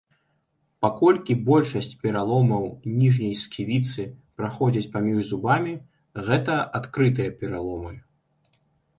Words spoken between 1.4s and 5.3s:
большасць пераломаў ніжняй сківіцы праходзяць паміж